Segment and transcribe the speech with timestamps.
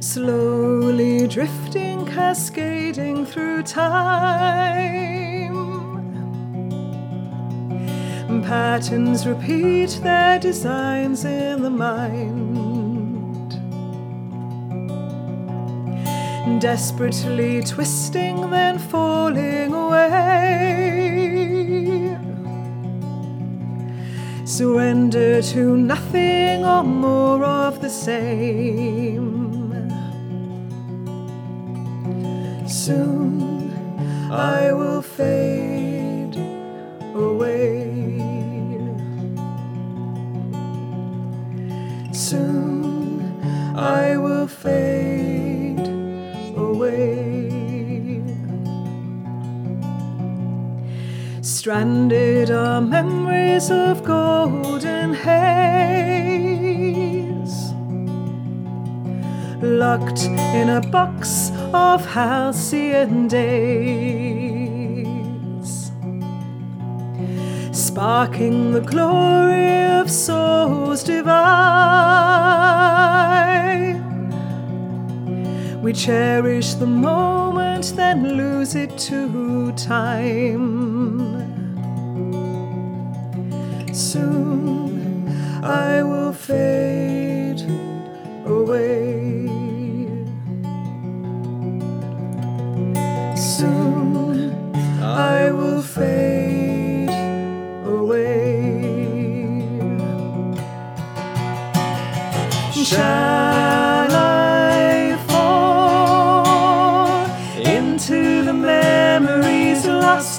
[0.00, 4.40] slowly drifting, cascading through time.
[8.42, 13.52] Patterns repeat their designs in the mind,
[16.60, 20.10] desperately twisting, then falling away.
[24.44, 29.39] Surrender to nothing or more of the same.
[32.70, 33.72] Soon
[34.30, 36.36] I will fade
[37.16, 37.90] away.
[42.12, 43.42] Soon
[43.76, 45.88] I will fade
[46.56, 48.22] away.
[51.42, 56.12] Stranded are memories of golden haze,
[59.60, 60.22] locked
[60.54, 63.90] in a box of halcyon days,
[67.72, 71.30] sparking the glory of souls divine.
[75.82, 81.00] We cherish the moment, then lose it to time.
[83.92, 85.28] Soon
[85.62, 86.79] I will fade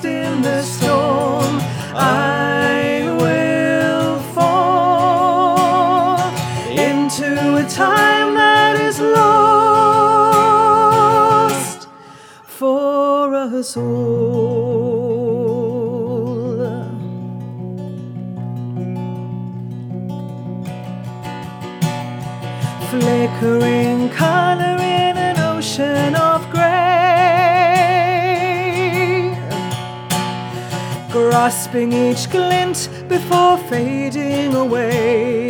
[0.00, 1.60] lost in the storm?
[1.94, 6.18] I will fall
[6.68, 9.78] into a time that is lost
[12.44, 14.70] for us all.
[22.90, 26.59] flickering color in an ocean of gray,
[31.10, 35.48] grasping each glint before fading away,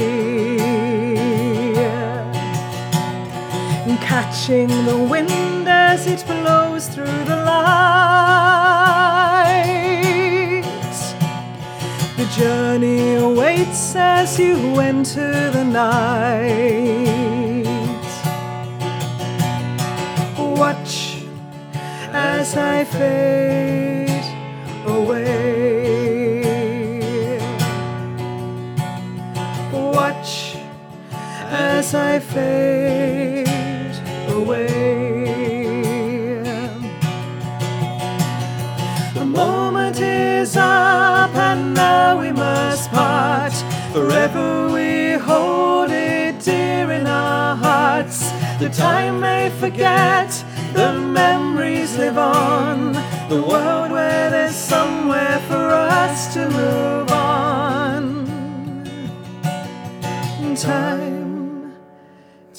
[4.01, 7.81] catching the wind as it blows through the light.
[12.17, 16.81] The journey awaits as you enter the night.
[20.39, 21.25] Watch
[22.13, 23.60] as I fade
[31.51, 33.47] as I fade
[34.29, 35.35] away.
[39.15, 43.53] The moment is up, and now we must part.
[43.93, 48.31] Forever we hold it dear in our hearts.
[48.61, 50.31] The time may forget,
[50.73, 52.93] the memories live on.
[53.29, 58.27] The world where there's somewhere for us to move on.
[60.57, 61.20] Time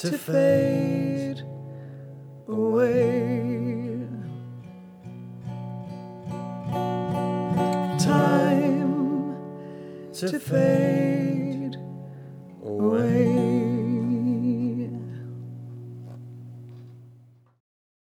[0.01, 1.43] to fade
[2.47, 4.07] away.
[7.99, 9.35] Time
[10.11, 11.30] to fade